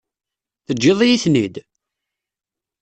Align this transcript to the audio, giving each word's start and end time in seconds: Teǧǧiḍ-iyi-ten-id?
Teǧǧiḍ-iyi-ten-id? 0.65 1.55